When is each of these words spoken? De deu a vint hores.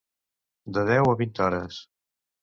De 0.77 0.85
deu 0.87 1.09
a 1.09 1.13
vint 1.19 1.35
hores. 1.47 1.77